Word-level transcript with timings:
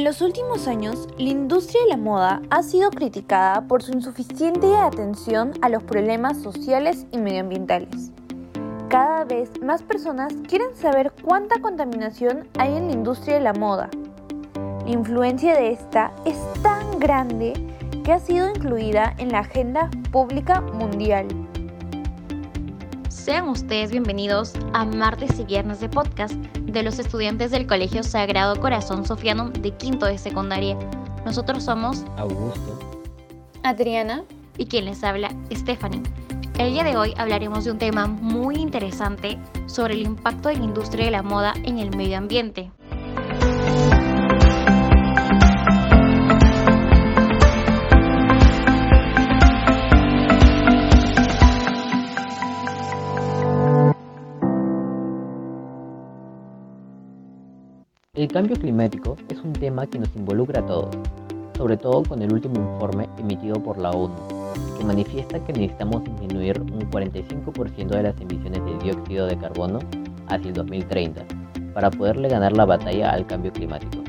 En 0.00 0.04
los 0.04 0.22
últimos 0.22 0.66
años, 0.66 1.08
la 1.18 1.28
industria 1.28 1.82
de 1.82 1.90
la 1.90 1.98
moda 1.98 2.40
ha 2.48 2.62
sido 2.62 2.88
criticada 2.88 3.68
por 3.68 3.82
su 3.82 3.92
insuficiente 3.92 4.74
atención 4.74 5.52
a 5.60 5.68
los 5.68 5.82
problemas 5.82 6.38
sociales 6.38 7.04
y 7.12 7.18
medioambientales. 7.18 8.10
Cada 8.88 9.24
vez 9.26 9.50
más 9.60 9.82
personas 9.82 10.32
quieren 10.48 10.74
saber 10.74 11.12
cuánta 11.22 11.60
contaminación 11.60 12.48
hay 12.56 12.78
en 12.78 12.86
la 12.86 12.94
industria 12.94 13.34
de 13.34 13.42
la 13.42 13.52
moda. 13.52 13.90
La 14.86 14.90
influencia 14.90 15.54
de 15.54 15.72
esta 15.72 16.12
es 16.24 16.38
tan 16.62 16.98
grande 16.98 17.52
que 18.02 18.14
ha 18.14 18.20
sido 18.20 18.48
incluida 18.48 19.14
en 19.18 19.32
la 19.32 19.40
agenda 19.40 19.90
pública 20.10 20.62
mundial. 20.62 21.28
Sean 23.20 23.50
ustedes 23.50 23.90
bienvenidos 23.90 24.54
a 24.72 24.86
martes 24.86 25.38
y 25.38 25.44
viernes 25.44 25.78
de 25.78 25.90
podcast 25.90 26.32
de 26.32 26.82
los 26.82 26.98
estudiantes 26.98 27.50
del 27.50 27.66
Colegio 27.66 28.02
Sagrado 28.02 28.58
Corazón 28.58 29.04
Sofiano 29.04 29.50
de 29.50 29.72
quinto 29.72 30.06
de 30.06 30.16
secundaria. 30.16 30.74
Nosotros 31.26 31.62
somos 31.62 32.02
Augusto, 32.16 32.78
Adriana 33.62 34.24
y 34.56 34.64
quien 34.64 34.86
les 34.86 35.04
habla, 35.04 35.36
Stephanie. 35.52 36.02
El 36.58 36.72
día 36.72 36.82
de 36.82 36.96
hoy 36.96 37.12
hablaremos 37.18 37.66
de 37.66 37.72
un 37.72 37.78
tema 37.78 38.06
muy 38.06 38.56
interesante 38.56 39.38
sobre 39.66 39.94
el 39.94 40.06
impacto 40.06 40.48
de 40.48 40.56
la 40.56 40.64
industria 40.64 41.04
de 41.04 41.10
la 41.10 41.22
moda 41.22 41.52
en 41.62 41.78
el 41.78 41.94
medio 41.94 42.16
ambiente. 42.16 42.70
El 58.30 58.34
cambio 58.34 58.54
climático 58.54 59.16
es 59.28 59.40
un 59.40 59.52
tema 59.52 59.88
que 59.88 59.98
nos 59.98 60.14
involucra 60.14 60.60
a 60.60 60.66
todos, 60.66 60.96
sobre 61.56 61.76
todo 61.76 62.04
con 62.04 62.22
el 62.22 62.32
último 62.32 62.60
informe 62.60 63.08
emitido 63.18 63.60
por 63.60 63.76
la 63.76 63.90
ONU, 63.90 64.14
que 64.78 64.84
manifiesta 64.84 65.44
que 65.44 65.52
necesitamos 65.52 66.04
disminuir 66.04 66.60
un 66.60 66.88
45% 66.92 67.88
de 67.88 68.02
las 68.04 68.20
emisiones 68.20 68.64
de 68.64 68.84
dióxido 68.84 69.26
de 69.26 69.36
carbono 69.36 69.80
hacia 70.28 70.46
el 70.46 70.54
2030 70.54 71.24
para 71.74 71.90
poderle 71.90 72.28
ganar 72.28 72.52
la 72.52 72.66
batalla 72.66 73.10
al 73.10 73.26
cambio 73.26 73.52
climático. 73.52 74.04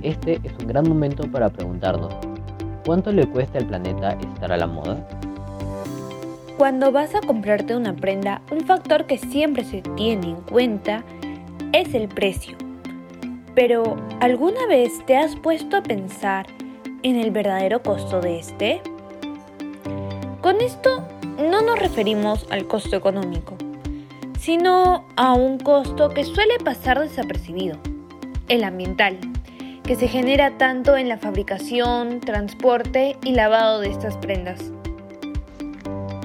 Este 0.00 0.40
es 0.42 0.54
un 0.58 0.66
gran 0.66 0.88
momento 0.88 1.30
para 1.30 1.50
preguntarnos, 1.50 2.14
¿cuánto 2.86 3.12
le 3.12 3.26
cuesta 3.26 3.58
al 3.58 3.66
planeta 3.66 4.12
estar 4.12 4.52
a 4.52 4.56
la 4.56 4.68
moda? 4.68 5.06
Cuando 6.56 6.92
vas 6.92 7.14
a 7.14 7.20
comprarte 7.20 7.76
una 7.76 7.94
prenda, 7.94 8.40
un 8.50 8.60
factor 8.60 9.04
que 9.04 9.18
siempre 9.18 9.64
se 9.64 9.82
tiene 9.82 10.30
en 10.30 10.36
cuenta 10.36 11.04
es 11.74 11.92
el 11.92 12.08
precio. 12.08 12.56
Pero, 13.54 13.96
¿alguna 14.20 14.66
vez 14.66 15.04
te 15.06 15.16
has 15.16 15.36
puesto 15.36 15.76
a 15.76 15.82
pensar 15.82 16.46
en 17.02 17.16
el 17.16 17.30
verdadero 17.30 17.82
costo 17.82 18.20
de 18.20 18.38
este? 18.38 18.80
Con 20.40 20.60
esto 20.60 21.06
no 21.38 21.62
nos 21.62 21.78
referimos 21.78 22.46
al 22.50 22.66
costo 22.66 22.96
económico, 22.96 23.56
sino 24.38 25.04
a 25.16 25.34
un 25.34 25.58
costo 25.58 26.10
que 26.10 26.24
suele 26.24 26.58
pasar 26.64 27.00
desapercibido, 27.00 27.76
el 28.48 28.64
ambiental, 28.64 29.18
que 29.84 29.96
se 29.96 30.08
genera 30.08 30.56
tanto 30.56 30.96
en 30.96 31.08
la 31.08 31.18
fabricación, 31.18 32.20
transporte 32.20 33.16
y 33.24 33.32
lavado 33.32 33.80
de 33.80 33.90
estas 33.90 34.16
prendas. 34.16 34.60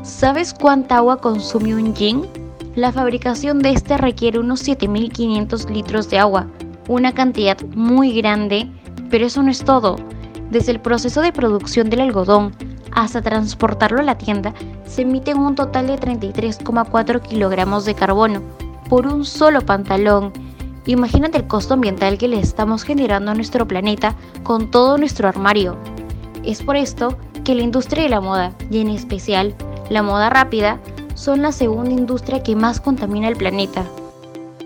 ¿Sabes 0.03 0.53
cuánta 0.53 0.97
agua 0.97 1.17
consume 1.17 1.75
un 1.75 1.95
jean? 1.95 2.27
La 2.75 2.91
fabricación 2.91 3.59
de 3.59 3.71
este 3.71 3.97
requiere 3.97 4.37
unos 4.37 4.67
7.500 4.67 5.69
litros 5.69 6.09
de 6.09 6.19
agua, 6.19 6.47
una 6.87 7.13
cantidad 7.13 7.61
muy 7.75 8.13
grande, 8.13 8.67
pero 9.09 9.25
eso 9.25 9.41
no 9.43 9.51
es 9.51 9.63
todo. 9.63 9.95
Desde 10.51 10.71
el 10.71 10.79
proceso 10.79 11.21
de 11.21 11.33
producción 11.33 11.89
del 11.89 12.01
algodón 12.01 12.53
hasta 12.91 13.21
transportarlo 13.21 13.99
a 13.99 14.03
la 14.03 14.17
tienda, 14.17 14.53
se 14.85 15.01
emiten 15.01 15.37
un 15.37 15.55
total 15.55 15.87
de 15.87 15.99
33,4 15.99 17.21
kilogramos 17.21 17.85
de 17.85 17.93
carbono 17.93 18.41
por 18.89 19.07
un 19.07 19.25
solo 19.25 19.61
pantalón. 19.61 20.31
Imagínate 20.85 21.39
el 21.39 21.47
costo 21.47 21.73
ambiental 21.73 22.17
que 22.17 22.27
le 22.27 22.39
estamos 22.39 22.83
generando 22.83 23.31
a 23.31 23.35
nuestro 23.35 23.67
planeta 23.67 24.15
con 24.43 24.69
todo 24.71 24.97
nuestro 24.97 25.27
armario. 25.27 25.75
Es 26.43 26.61
por 26.61 26.75
esto 26.75 27.17
que 27.43 27.55
la 27.55 27.63
industria 27.63 28.03
de 28.03 28.09
la 28.09 28.21
moda, 28.21 28.53
y 28.69 28.79
en 28.79 28.89
especial 28.89 29.55
la 29.89 30.03
moda 30.03 30.29
rápida, 30.29 30.79
son 31.15 31.41
la 31.41 31.51
segunda 31.51 31.91
industria 31.91 32.43
que 32.43 32.55
más 32.55 32.79
contamina 32.79 33.27
el 33.27 33.35
planeta. 33.35 33.83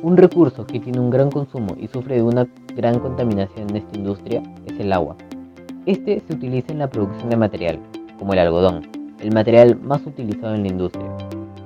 Un 0.02 0.16
recurso 0.16 0.66
que 0.66 0.80
tiene 0.80 0.98
un 0.98 1.10
gran 1.10 1.30
consumo 1.30 1.76
y 1.78 1.88
sufre 1.88 2.16
de 2.16 2.24
una 2.24 2.48
gran 2.74 3.00
contaminación 3.00 3.70
en 3.70 3.76
esta 3.76 3.98
industria 3.98 4.42
es 4.66 4.80
el 4.80 4.94
agua. 4.94 5.18
Este 5.86 6.22
se 6.22 6.34
utiliza 6.36 6.72
en 6.72 6.80
la 6.80 6.90
producción 6.90 7.30
de 7.30 7.36
material, 7.36 7.80
como 8.18 8.32
el 8.32 8.40
algodón, 8.40 8.88
el 9.20 9.34
material 9.34 9.78
más 9.82 10.06
utilizado 10.06 10.56
en 10.56 10.62
la 10.62 10.70
industria, 10.70 11.06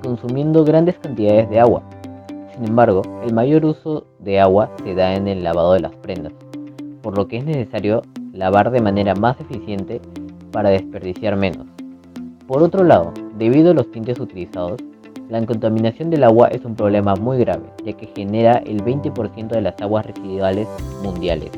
consumiendo 0.02 0.64
grandes 0.64 0.98
cantidades 0.98 1.48
de 1.48 1.60
agua. 1.60 1.84
Sin 2.52 2.64
embargo, 2.64 3.02
el 3.24 3.32
mayor 3.32 3.64
uso 3.64 4.04
de 4.18 4.40
agua 4.40 4.68
se 4.82 4.96
da 4.96 5.14
en 5.14 5.28
el 5.28 5.44
lavado 5.44 5.74
de 5.74 5.80
las 5.80 5.94
prendas, 5.94 6.32
por 7.02 7.16
lo 7.16 7.28
que 7.28 7.36
es 7.36 7.44
necesario 7.44 8.02
lavar 8.32 8.72
de 8.72 8.80
manera 8.80 9.14
más 9.14 9.40
eficiente 9.40 10.00
para 10.50 10.70
desperdiciar 10.70 11.36
menos. 11.36 11.68
Por 12.48 12.64
otro 12.64 12.82
lado, 12.82 13.12
debido 13.38 13.70
a 13.70 13.74
los 13.74 13.92
tintes 13.92 14.18
utilizados, 14.18 14.82
la 15.40 15.46
contaminación 15.46 16.10
del 16.10 16.22
agua 16.22 16.46
es 16.48 16.64
un 16.64 16.76
problema 16.76 17.16
muy 17.16 17.38
grave, 17.38 17.64
ya 17.84 17.92
que 17.94 18.06
genera 18.14 18.58
el 18.58 18.84
20% 18.84 19.48
de 19.48 19.60
las 19.62 19.74
aguas 19.80 20.06
residuales 20.06 20.68
mundiales. 21.02 21.50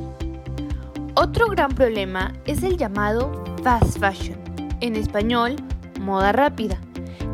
Otro 1.15 1.49
gran 1.49 1.73
problema 1.73 2.33
es 2.47 2.63
el 2.63 2.79
llamado 2.79 3.45
fast 3.63 3.99
fashion, 3.99 4.39
en 4.81 4.97
español, 4.97 5.57
moda 6.01 6.33
rápida, 6.33 6.79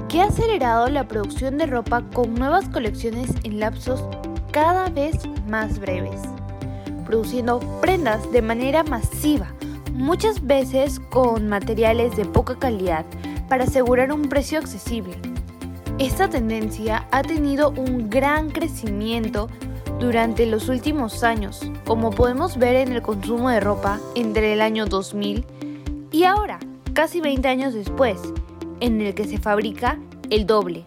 que 0.08 0.20
ha 0.20 0.26
acelerado 0.26 0.88
la 0.88 1.06
producción 1.06 1.58
de 1.58 1.66
ropa 1.66 2.02
con 2.12 2.34
nuevas 2.34 2.68
colecciones 2.68 3.30
en 3.44 3.60
lapsos 3.60 4.02
cada 4.50 4.88
vez 4.88 5.16
más 5.48 5.78
breves, 5.78 6.22
produciendo 7.06 7.60
prendas 7.80 8.30
de 8.32 8.42
manera 8.42 8.82
masiva, 8.82 9.46
muchas 9.92 10.44
veces 10.44 10.98
con 10.98 11.48
materiales 11.48 12.16
de 12.16 12.24
poca 12.24 12.56
calidad 12.58 13.04
para 13.48 13.62
asegurar 13.62 14.12
un 14.12 14.22
precio 14.22 14.58
accesible. 14.58 15.31
Esta 16.02 16.28
tendencia 16.28 17.06
ha 17.12 17.22
tenido 17.22 17.70
un 17.70 18.10
gran 18.10 18.50
crecimiento 18.50 19.48
durante 20.00 20.46
los 20.46 20.68
últimos 20.68 21.22
años, 21.22 21.60
como 21.86 22.10
podemos 22.10 22.56
ver 22.56 22.74
en 22.74 22.90
el 22.90 23.02
consumo 23.02 23.50
de 23.50 23.60
ropa 23.60 24.00
entre 24.16 24.52
el 24.52 24.62
año 24.62 24.86
2000 24.86 25.46
y 26.10 26.24
ahora, 26.24 26.58
casi 26.92 27.20
20 27.20 27.46
años 27.46 27.72
después, 27.72 28.20
en 28.80 29.00
el 29.00 29.14
que 29.14 29.28
se 29.28 29.38
fabrica 29.38 29.96
el 30.28 30.44
doble, 30.44 30.82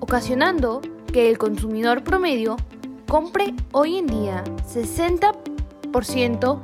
ocasionando 0.00 0.80
que 1.12 1.28
el 1.28 1.36
consumidor 1.36 2.02
promedio 2.02 2.56
compre 3.06 3.52
hoy 3.72 3.98
en 3.98 4.06
día 4.06 4.42
60% 4.72 6.60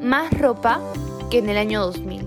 más 0.00 0.38
ropa 0.38 0.80
que 1.28 1.38
en 1.38 1.48
el 1.48 1.58
año 1.58 1.80
2000. 1.80 2.24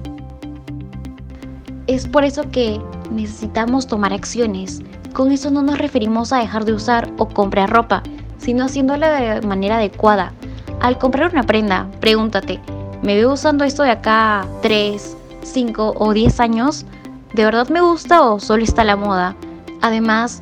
Es 1.88 2.06
por 2.06 2.26
eso 2.26 2.52
que 2.52 2.82
necesitamos 3.12 3.88
tomar 3.88 4.14
acciones. 4.14 4.82
Con 5.14 5.32
eso 5.32 5.52
no 5.52 5.62
nos 5.62 5.78
referimos 5.78 6.34
a 6.34 6.40
dejar 6.40 6.66
de 6.66 6.74
usar 6.74 7.12
o 7.18 7.28
comprar 7.28 7.70
ropa, 7.70 8.04
sino 8.38 8.66
haciéndola 8.66 9.10
de 9.12 9.42
manera 9.48 9.78
adecuada. 9.78 10.34
Al 10.82 10.98
comprar 10.98 11.32
una 11.32 11.44
prenda, 11.44 11.88
pregúntate, 12.00 12.60
¿me 13.02 13.16
veo 13.16 13.34
usando 13.34 13.64
esto 13.64 13.84
de 13.84 13.92
acá 13.92 14.46
3, 14.62 15.18
5 15.44 15.94
o 15.98 16.14
10 16.14 16.40
años? 16.40 16.86
¿De 17.34 17.46
verdad 17.46 17.70
me 17.70 17.82
gusta 17.82 18.22
o 18.22 18.40
solo 18.40 18.64
está 18.64 18.84
la 18.84 18.96
moda? 18.96 19.36
Además, 19.82 20.42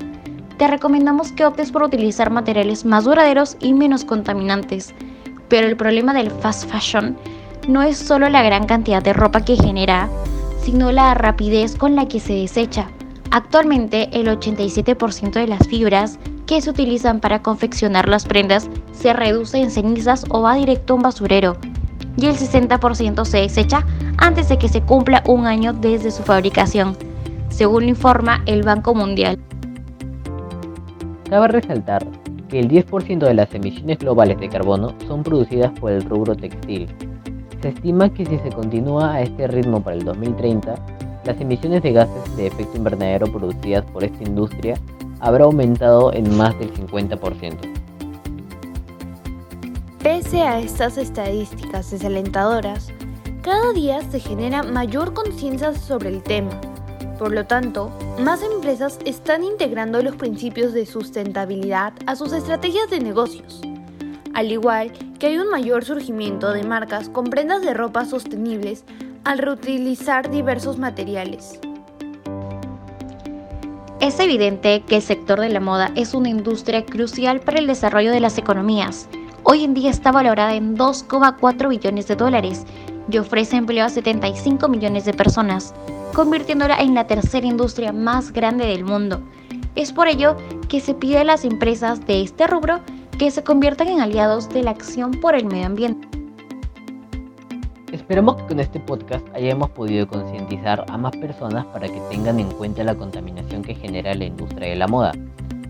te 0.58 0.68
recomendamos 0.68 1.32
que 1.32 1.46
optes 1.46 1.72
por 1.72 1.84
utilizar 1.84 2.30
materiales 2.30 2.86
más 2.86 3.06
duraderos 3.06 3.58
y 3.60 3.74
menos 3.74 4.06
contaminantes. 4.06 4.94
Pero 5.50 5.68
el 5.68 5.76
problema 5.76 6.14
del 6.14 6.32
fast 6.32 6.70
fashion 6.70 7.18
no 7.68 7.82
es 7.82 7.97
solo 7.97 8.30
la 8.30 8.44
gran 8.44 8.68
cantidad 8.68 9.02
de 9.02 9.14
ropa 9.14 9.41
que 9.44 9.56
genera, 9.56 10.09
sino 10.63 10.91
la 10.91 11.13
rapidez 11.13 11.75
con 11.75 11.96
la 11.96 12.08
que 12.08 12.19
se 12.19 12.34
desecha. 12.34 12.90
Actualmente 13.31 14.09
el 14.13 14.28
87% 14.28 15.31
de 15.31 15.47
las 15.47 15.67
fibras 15.67 16.19
que 16.46 16.61
se 16.61 16.69
utilizan 16.69 17.19
para 17.19 17.41
confeccionar 17.41 18.09
las 18.09 18.25
prendas 18.25 18.69
se 18.91 19.13
reduce 19.13 19.58
en 19.58 19.72
cenizas 19.72 20.25
o 20.29 20.41
va 20.41 20.55
directo 20.55 20.93
a 20.93 20.96
un 20.97 21.03
basurero 21.03 21.58
y 22.17 22.25
el 22.25 22.35
60% 22.35 23.25
se 23.25 23.37
desecha 23.37 23.85
antes 24.17 24.49
de 24.49 24.58
que 24.58 24.67
se 24.67 24.81
cumpla 24.81 25.23
un 25.28 25.46
año 25.46 25.73
desde 25.73 26.11
su 26.11 26.23
fabricación, 26.23 26.96
según 27.49 27.84
lo 27.84 27.90
informa 27.90 28.43
el 28.46 28.63
Banco 28.63 28.93
Mundial. 28.93 29.40
Cabe 31.29 31.47
resaltar 31.47 32.05
que 32.49 32.59
el 32.59 32.69
10% 32.69 33.19
de 33.19 33.34
las 33.34 33.53
emisiones 33.55 33.97
globales 33.99 34.37
de 34.40 34.49
carbono 34.49 34.93
son 35.08 35.23
producidas 35.23 35.72
por 35.79 35.91
el 35.91 36.03
rubro 36.03 36.35
textil, 36.35 36.87
se 37.61 37.69
estima 37.69 38.13
que 38.13 38.25
si 38.25 38.37
se 38.40 38.49
continúa 38.49 39.13
a 39.13 39.22
este 39.22 39.47
ritmo 39.47 39.81
para 39.81 39.96
el 39.96 40.03
2030, 40.03 40.75
las 41.25 41.40
emisiones 41.40 41.84
de 41.84 41.93
gases 41.93 42.35
de 42.35 42.47
efecto 42.47 42.78
invernadero 42.78 43.31
producidas 43.31 43.85
por 43.85 44.03
esta 44.03 44.23
industria 44.23 44.75
habrá 45.19 45.46
aumentado 45.46 46.11
en 46.13 46.35
más 46.35 46.58
del 46.58 46.73
50%. 46.73 47.58
Pese 50.02 50.41
a 50.41 50.59
estas 50.59 50.97
estadísticas 50.97 51.91
desalentadoras, 51.91 52.91
cada 53.43 53.72
día 53.73 54.02
se 54.09 54.19
genera 54.19 54.63
mayor 54.63 55.13
conciencia 55.13 55.73
sobre 55.75 56.09
el 56.09 56.23
tema. 56.23 56.49
Por 57.19 57.31
lo 57.31 57.46
tanto, 57.46 57.91
más 58.19 58.41
empresas 58.41 58.97
están 59.05 59.43
integrando 59.43 60.02
los 60.02 60.16
principios 60.16 60.73
de 60.73 60.87
sustentabilidad 60.87 61.93
a 62.08 62.16
sus 62.16 62.34
estrategias 62.34 62.90
de 62.90 62.99
negocios. 62.99 63.61
Al 64.34 64.52
igual 64.52 64.92
que 65.20 65.28
hay 65.28 65.38
un 65.38 65.50
mayor 65.50 65.84
surgimiento 65.84 66.54
de 66.54 66.64
marcas 66.64 67.10
con 67.10 67.26
prendas 67.26 67.62
de 67.62 67.74
ropa 67.74 68.06
sostenibles 68.06 68.86
al 69.24 69.40
reutilizar 69.40 70.32
diversos 70.32 70.78
materiales. 70.78 71.60
Es 74.00 74.20
evidente 74.20 74.82
que 74.88 74.96
el 74.96 75.02
sector 75.02 75.40
de 75.40 75.50
la 75.50 75.60
moda 75.60 75.92
es 75.96 76.14
una 76.14 76.30
industria 76.30 76.86
crucial 76.86 77.40
para 77.42 77.60
el 77.60 77.68
desarrollo 77.68 78.12
de 78.12 78.20
las 78.20 78.38
economías. 78.38 79.08
Hoy 79.44 79.64
en 79.64 79.74
día 79.74 79.92
está 79.92 80.12
valorada 80.12 80.56
en 80.56 80.78
2,4 80.78 81.70
billones 81.70 82.08
de 82.08 82.16
dólares 82.16 82.66
y 83.12 83.18
ofrece 83.18 83.58
empleo 83.58 83.86
a 83.86 83.90
75 83.90 84.68
millones 84.70 85.06
de 85.06 85.14
personas, 85.14 85.74
convirtiéndola 86.14 86.80
en 86.80 86.96
la 86.96 87.06
tercera 87.06 87.46
industria 87.46 87.92
más 87.92 88.32
grande 88.32 88.66
del 88.66 88.86
mundo. 88.86 89.22
Es 89.76 89.92
por 89.92 90.08
ello 90.08 90.36
que 90.68 90.80
se 90.80 90.94
pide 90.94 91.20
a 91.20 91.24
las 91.24 91.46
empresas 91.46 92.06
de 92.08 92.22
este 92.22 92.48
rubro 92.48 92.80
que 93.22 93.29
se 93.29 93.44
conviertan 93.44 93.88
en 93.88 94.02
aliados 94.02 94.50
de 94.50 94.64
la 94.64 94.72
acción 94.72 95.12
por 95.12 95.35
el 95.35 95.46
medio 95.46 95.68
ambiente. 95.68 96.08
Esperamos 97.91 98.35
que 98.38 98.47
con 98.47 98.59
este 98.59 98.79
podcast 98.79 99.23
hayamos 99.35 99.70
podido 99.70 100.08
concientizar 100.08 100.84
a 100.90 100.97
más 100.97 101.16
personas 101.16 101.68
para 101.68 101.88
que 101.88 102.02
tengan 102.09 102.40
en 102.40 102.50
cuenta 102.50 102.84
la 102.84 102.96
contaminación 102.96 103.62
que 103.62 103.76
genera 103.76 104.16
la 104.16 104.26
industria 104.26 104.70
de 104.70 104.76
la 104.76 104.88
moda. 104.88 105.12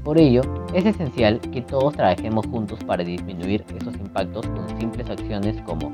Por 0.01 0.17
ello, 0.17 0.43
es 0.73 0.85
esencial 0.85 1.41
que 1.41 1.61
todos 1.61 1.93
trabajemos 1.93 2.47
juntos 2.47 2.79
para 2.85 3.03
disminuir 3.03 3.65
esos 3.77 3.95
impactos 3.95 4.47
con 4.47 4.79
simples 4.79 5.09
acciones 5.09 5.61
como 5.63 5.91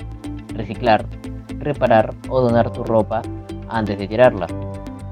reciclar, 0.50 1.08
reparar 1.58 2.14
o 2.30 2.40
donar 2.40 2.72
tu 2.72 2.84
ropa 2.84 3.24
antes 3.68 3.98
de 3.98 4.08
tirarla. 4.08 4.46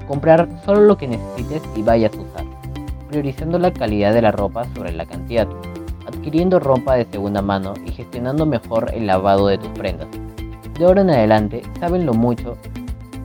Comprar 0.06 0.48
solo 0.64 0.82
lo 0.82 0.96
que 0.96 1.08
necesites 1.08 1.62
y 1.74 1.82
vayas 1.82 2.14
a 2.14 2.20
usar, 2.20 2.44
priorizando 3.08 3.58
la 3.58 3.72
calidad 3.72 4.14
de 4.14 4.22
la 4.22 4.30
ropa 4.30 4.64
sobre 4.76 4.92
la 4.92 5.06
cantidad, 5.06 5.48
adquiriendo 6.06 6.58
ropa 6.58 6.94
de 6.94 7.06
segunda 7.10 7.42
mano 7.42 7.74
y 7.84 7.92
gestionando 7.92 8.46
mejor 8.46 8.90
el 8.94 9.06
lavado 9.06 9.48
de 9.48 9.58
tus 9.58 9.68
prendas. 9.70 10.08
De 10.78 10.84
ahora 10.84 11.02
en 11.02 11.10
adelante, 11.10 11.62
saben 11.80 12.06
lo 12.06 12.14
mucho 12.14 12.56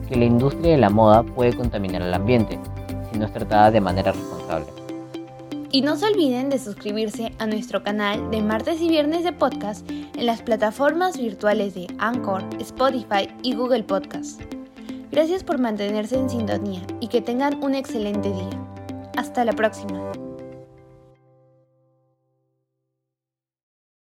que 0.08 0.16
la 0.16 0.24
industria 0.24 0.72
de 0.72 0.78
la 0.78 0.90
moda 0.90 1.22
puede 1.22 1.54
contaminar 1.54 2.02
el 2.02 2.14
ambiente 2.14 2.58
si 3.10 3.18
no 3.18 3.26
es 3.26 3.32
tratada 3.32 3.70
de 3.70 3.80
manera 3.80 4.12
responsable. 4.12 4.66
Y 5.70 5.80
no 5.80 5.96
se 5.96 6.06
olviden 6.06 6.50
de 6.50 6.58
suscribirse 6.58 7.32
a 7.38 7.46
nuestro 7.46 7.82
canal 7.82 8.30
de 8.30 8.42
martes 8.42 8.80
y 8.80 8.88
viernes 8.88 9.24
de 9.24 9.32
podcast 9.32 9.88
en 9.90 10.26
las 10.26 10.42
plataformas 10.42 11.16
virtuales 11.16 11.74
de 11.74 11.86
Anchor, 11.98 12.44
Spotify 12.58 13.28
y 13.42 13.54
Google 13.54 13.84
Podcast. 13.84 14.42
Gracias 15.10 15.44
por 15.44 15.58
mantenerse 15.58 16.18
en 16.18 16.28
sintonía 16.28 16.82
y 17.00 17.08
que 17.08 17.20
tengan 17.20 17.62
un 17.62 17.74
excelente 17.74 18.30
día. 18.30 18.50
Hasta 19.16 19.44
la 19.44 19.52
próxima. 19.52 20.00